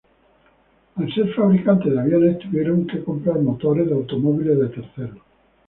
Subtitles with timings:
[0.95, 5.19] Al ser fabricantes de aviones, tuvieron que comprar motores de automóviles de terceros.